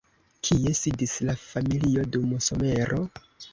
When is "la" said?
1.29-1.37